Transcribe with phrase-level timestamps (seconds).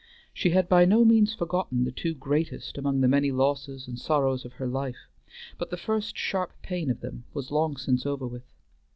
[0.33, 4.45] She had by no means forgotten the two greatest among the many losses and sorrows
[4.45, 5.07] of her life,
[5.59, 8.51] but the first sharp pain of them was long since over with.